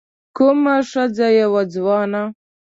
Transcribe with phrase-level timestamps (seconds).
[0.37, 2.21] کومه ښځه يې وه ځوانه